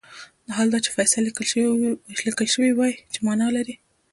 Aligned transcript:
حال 0.55 0.67
دا 0.73 0.79
چې 0.85 0.89
فصیل 0.95 1.23
لیکل 2.27 2.47
شوی 2.53 2.71
وای 2.77 2.93
چې 3.13 3.19
معنی 3.25 3.49
لري. 3.57 3.75